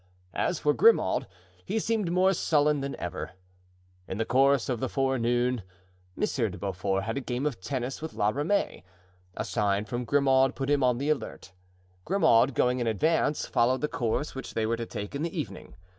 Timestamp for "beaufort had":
6.57-7.17